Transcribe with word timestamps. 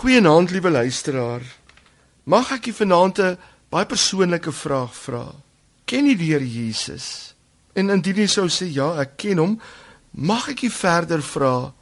Goeienaand, 0.00 0.50
liewe 0.50 0.70
luisteraar. 0.70 1.42
Mag 2.24 2.54
ek 2.54 2.70
u 2.70 2.72
vanaand 2.72 3.18
'n 3.20 3.38
baie 3.68 3.86
persoonlike 3.86 4.52
vraag 4.52 4.94
vra? 4.96 5.24
Ken 5.84 6.06
jy 6.06 6.16
die 6.16 6.30
Here 6.32 6.48
Jesus? 6.48 7.34
En 7.74 7.90
indien 7.90 8.16
jy 8.16 8.26
sou 8.26 8.48
sê 8.48 8.72
ja, 8.72 8.96
ek 9.00 9.16
ken 9.16 9.38
hom, 9.38 9.60
mag 10.10 10.48
ek 10.48 10.62
u 10.62 10.70
verder 10.70 11.22
vra, 11.22 11.72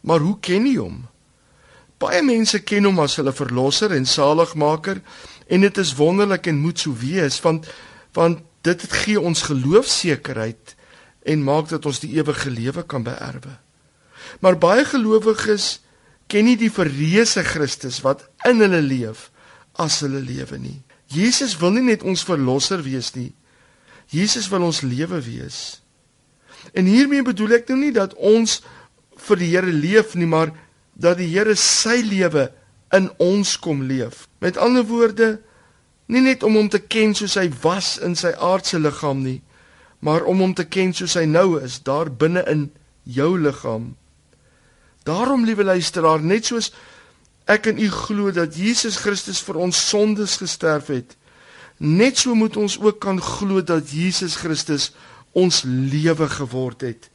maar 0.00 0.20
hoe 0.20 0.38
ken 0.40 0.66
jy 0.66 0.78
hom? 0.78 1.04
Baie 1.98 2.22
mense 2.22 2.62
ken 2.64 2.84
hom 2.84 2.98
as 2.98 3.16
hulle 3.16 3.32
verlosser 3.32 3.92
en 3.92 4.06
saligmaker 4.06 5.02
en 5.46 5.60
dit 5.60 5.78
is 5.78 5.94
wonderlik 5.94 6.46
en 6.46 6.64
moet 6.64 6.78
so 6.78 6.96
wees 6.96 7.40
want 7.40 7.68
want 8.14 8.40
dit 8.62 8.82
gee 8.92 9.20
ons 9.20 9.42
geloofsekerheid 9.42 10.76
en 11.22 11.44
maak 11.44 11.68
dat 11.68 11.86
ons 11.86 12.00
die 12.00 12.16
ewige 12.16 12.50
lewe 12.50 12.82
kan 12.82 13.02
beerwe. 13.02 13.58
Maar 14.40 14.56
baie 14.56 14.84
gelowiges 14.84 15.80
ken 16.30 16.46
nie 16.46 16.56
die 16.60 16.72
verreëse 16.72 17.42
Christus 17.46 18.00
wat 18.06 18.24
in 18.48 18.62
hulle 18.62 18.80
leef 18.84 19.28
as 19.80 20.00
hulle 20.04 20.22
lewe 20.22 20.58
nie. 20.60 20.78
Jesus 21.10 21.56
wil 21.58 21.74
nie 21.74 21.86
net 21.90 22.06
ons 22.06 22.22
verlosser 22.26 22.82
wees 22.86 23.10
nie. 23.16 23.32
Jesus 24.10 24.48
wil 24.50 24.68
ons 24.68 24.82
lewe 24.86 25.20
wees. 25.22 25.80
En 26.74 26.86
hiermee 26.86 27.24
bedoel 27.26 27.58
ek 27.60 27.70
nou 27.70 27.78
nie 27.80 27.94
dat 27.94 28.14
ons 28.14 28.60
vir 29.26 29.40
die 29.40 29.50
Here 29.52 29.72
leef 29.72 30.14
nie, 30.14 30.28
maar 30.28 30.52
dat 30.94 31.18
die 31.20 31.28
Here 31.30 31.56
sy 31.58 32.00
lewe 32.06 32.48
in 32.94 33.08
ons 33.22 33.56
kom 33.62 33.84
leef. 33.86 34.26
Met 34.42 34.58
ander 34.58 34.86
woorde, 34.86 35.38
nie 36.10 36.22
net 36.24 36.42
om 36.46 36.58
hom 36.58 36.70
te 36.70 36.80
ken 36.82 37.14
soos 37.14 37.36
hy 37.38 37.48
was 37.62 37.96
in 38.02 38.16
sy 38.18 38.32
aardse 38.34 38.80
liggaam 38.80 39.22
nie, 39.22 39.38
maar 40.02 40.26
om 40.26 40.42
hom 40.42 40.54
te 40.58 40.66
ken 40.66 40.94
soos 40.96 41.14
hy 41.18 41.26
nou 41.28 41.60
is 41.60 41.80
daar 41.86 42.10
binne 42.10 42.42
in 42.50 42.68
jou 43.04 43.36
liggaam. 43.38 43.94
Daarom, 45.08 45.44
liewe 45.44 45.64
luisteraar, 45.64 46.20
net 46.20 46.50
soos 46.50 46.72
ek 47.50 47.70
en 47.72 47.80
u 47.80 47.88
glo 47.90 48.30
dat 48.34 48.54
Jesus 48.56 49.00
Christus 49.00 49.40
vir 49.42 49.58
ons 49.64 49.78
sondes 49.88 50.36
gesterf 50.38 50.90
het, 50.92 51.16
net 51.80 52.20
so 52.20 52.36
moet 52.36 52.56
ons 52.60 52.76
ook 52.78 53.00
kan 53.00 53.20
glo 53.20 53.62
dat 53.64 53.88
Jesus 53.90 54.36
Christus 54.36 54.90
ons 55.32 55.62
lewe 55.64 56.28
geword 56.28 56.84
het. 56.84 57.08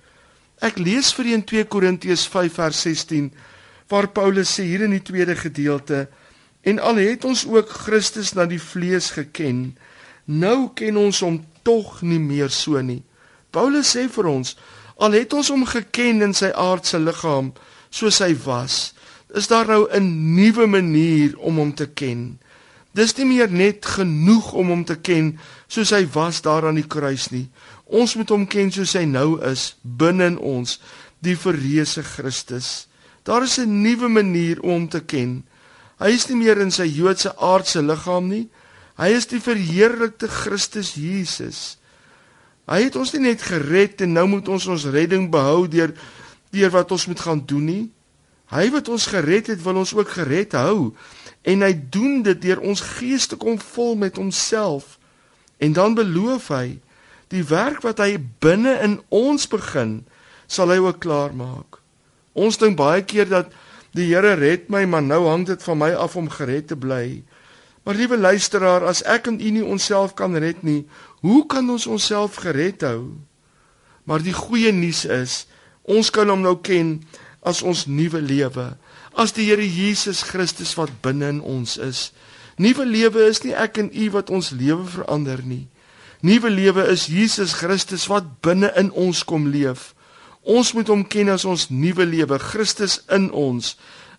Ek 0.64 0.80
lees 0.80 1.12
vir 1.14 1.34
in 1.36 1.44
2 1.46 1.68
Korintiërs 1.70 2.26
5 2.32 2.58
vers 2.58 2.82
16 2.88 3.30
waar 3.92 4.08
Paulus 4.10 4.56
sê 4.58 4.66
hier 4.66 4.86
in 4.88 4.96
die 4.96 5.04
tweede 5.06 5.36
gedeelte 5.38 6.08
en 6.66 6.80
al 6.82 6.98
het 7.04 7.26
ons 7.30 7.44
ook 7.46 7.70
Christus 7.86 8.34
na 8.34 8.48
die 8.50 8.62
vlees 8.62 9.12
geken, 9.14 9.76
nou 10.26 10.72
ken 10.74 10.98
ons 10.98 11.22
hom 11.22 11.44
tog 11.62 12.00
nie 12.02 12.20
meer 12.20 12.50
so 12.50 12.82
nie. 12.82 13.04
Paulus 13.54 13.94
sê 13.94 14.08
vir 14.10 14.32
ons, 14.32 14.56
al 14.98 15.14
het 15.14 15.34
ons 15.38 15.52
hom 15.54 15.68
geken 15.70 16.26
in 16.26 16.34
sy 16.34 16.50
aardse 16.50 16.98
liggaam 16.98 17.54
soos 17.96 18.20
hy 18.24 18.34
was, 18.44 18.94
is 19.36 19.48
daar 19.48 19.68
nou 19.68 19.88
'n 19.88 20.36
nuwe 20.36 20.68
manier 20.68 21.38
om 21.38 21.58
hom 21.58 21.74
te 21.74 21.88
ken. 21.88 22.40
Dis 22.96 23.16
nie 23.18 23.26
meer 23.26 23.52
net 23.52 23.86
genoeg 23.86 24.54
om 24.54 24.70
hom 24.70 24.84
te 24.86 24.96
ken 24.96 25.40
soos 25.68 25.92
hy 25.92 26.06
was 26.14 26.42
daar 26.42 26.68
aan 26.68 26.80
die 26.80 26.88
kruis 26.88 27.30
nie. 27.32 27.50
Ons 27.86 28.16
moet 28.16 28.30
hom 28.30 28.48
ken 28.48 28.72
soos 28.72 28.94
hy 28.94 29.04
nou 29.06 29.42
is 29.44 29.76
binne 29.84 30.26
in 30.26 30.38
ons, 30.38 30.80
die 31.20 31.36
verreëse 31.36 32.04
Christus. 32.04 32.88
Daar 33.24 33.44
is 33.44 33.58
'n 33.60 33.82
nuwe 33.82 34.08
manier 34.08 34.62
om 34.62 34.70
hom 34.70 34.88
te 34.88 35.02
ken. 35.02 35.44
Hy 36.00 36.12
is 36.12 36.28
nie 36.30 36.38
meer 36.38 36.58
in 36.62 36.72
sy 36.72 36.86
Joodse 36.86 37.36
aardse 37.38 37.82
liggaam 37.82 38.28
nie. 38.28 38.50
Hy 38.98 39.10
is 39.16 39.28
die 39.28 39.40
verheerlikte 39.40 40.28
Christus 40.28 40.94
Jesus. 40.94 41.78
Hy 42.66 42.84
het 42.84 42.96
ons 42.96 43.14
nie 43.14 43.22
net 43.22 43.42
gered 43.42 44.02
en 44.02 44.14
nou 44.14 44.28
moet 44.28 44.48
ons 44.48 44.68
ons 44.68 44.86
redding 44.86 45.30
behou 45.32 45.68
deur 45.68 45.94
deur 46.56 46.72
wat 46.74 46.92
ons 46.96 47.06
moet 47.12 47.20
gaan 47.20 47.44
doen 47.46 47.68
nie. 47.68 47.86
Hy 48.54 48.70
wat 48.74 48.90
ons 48.94 49.08
gered 49.10 49.50
het, 49.52 49.62
wil 49.66 49.82
ons 49.82 49.94
ook 49.96 50.16
gered 50.18 50.54
hou 50.58 50.94
en 51.46 51.62
hy 51.62 51.74
doen 51.94 52.24
dit 52.26 52.42
deur 52.42 52.62
ons 52.66 52.82
gees 52.98 53.28
te 53.30 53.38
kom 53.38 53.60
vol 53.62 53.96
met 54.02 54.18
homself. 54.18 54.98
En 55.62 55.76
dan 55.78 55.94
beloof 55.98 56.50
hy 56.54 56.80
die 57.34 57.44
werk 57.50 57.82
wat 57.86 58.02
hy 58.02 58.18
binne 58.42 58.76
in 58.86 59.00
ons 59.14 59.48
begin, 59.50 60.04
sal 60.48 60.74
hy 60.74 60.78
ook 60.82 61.02
klaar 61.04 61.34
maak. 61.36 61.82
Ons 62.36 62.60
dink 62.62 62.78
baie 62.78 63.02
keer 63.06 63.30
dat 63.30 63.54
die 63.96 64.10
Here 64.12 64.36
red 64.36 64.70
my, 64.70 64.84
maar 64.86 65.04
nou 65.06 65.24
hang 65.30 65.46
dit 65.48 65.62
van 65.64 65.80
my 65.80 65.92
af 65.96 66.18
om 66.20 66.28
gered 66.30 66.68
te 66.70 66.78
bly. 66.78 67.24
Maar 67.86 67.96
liewe 67.96 68.18
luisteraar, 68.18 68.84
as 68.84 69.04
ek 69.08 69.30
en 69.32 69.40
u 69.40 69.52
nie 69.56 69.64
onsself 69.64 70.16
kan 70.18 70.36
red 70.36 70.64
nie, 70.66 70.84
hoe 71.24 71.46
kan 71.50 71.70
ons 71.70 71.88
onsself 71.88 72.42
gered 72.44 72.84
hou? 72.84 73.16
Maar 74.06 74.26
die 74.26 74.36
goeie 74.36 74.74
nuus 74.76 75.06
is, 75.06 75.46
ons 75.86 76.10
kan 76.10 76.30
hom 76.30 76.42
nou 76.46 76.58
ken 76.66 77.00
as 77.46 77.62
ons 77.62 77.86
nuwe 77.88 78.22
lewe, 78.22 78.74
as 79.16 79.34
die 79.38 79.48
Here 79.48 79.64
Jesus 79.64 80.24
Christus 80.28 80.74
wat 80.78 80.92
binne 81.06 81.30
in 81.38 81.42
ons 81.42 81.78
is. 81.78 82.10
Nuwe 82.58 82.86
lewe 82.88 83.28
is 83.30 83.44
nie 83.44 83.54
ek 83.56 83.80
en 83.80 83.92
u 83.92 84.10
wat 84.16 84.32
ons 84.34 84.52
lewe 84.56 84.86
verander 84.88 85.44
nie. 85.46 85.66
Nuwe 86.26 86.50
lewe 86.50 86.88
is 86.92 87.08
Jesus 87.12 87.54
Christus 87.60 88.08
wat 88.10 88.28
binne 88.44 88.72
in 88.80 88.90
ons 88.92 89.24
kom 89.28 89.50
leef. 89.52 89.94
Ons 90.46 90.74
moet 90.78 90.90
hom 90.90 91.04
ken 91.10 91.30
as 91.34 91.46
ons 91.46 91.68
nuwe 91.70 92.06
lewe. 92.08 92.40
Christus 92.40 93.02
in 93.12 93.30
ons 93.34 93.76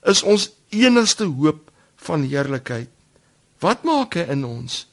is 0.07 0.23
ons 0.23 0.51
enigste 0.75 1.27
hoop 1.27 1.71
van 2.07 2.27
heerlikheid. 2.27 2.91
Wat 3.63 3.87
maak 3.89 4.19
hy 4.19 4.27
in 4.35 4.45
ons? 4.45 4.85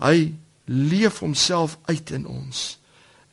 Hy 0.00 0.32
leef 0.70 1.20
homself 1.24 1.76
uit 1.90 2.12
in 2.14 2.26
ons. 2.30 2.78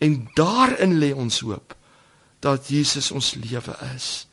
En 0.01 0.17
daarin 0.37 0.97
lê 0.99 1.13
ons 1.13 1.41
hoop 1.45 1.77
dat 2.39 2.67
Jesus 2.67 3.11
ons 3.11 3.33
lewe 3.33 3.75
is. 3.95 4.27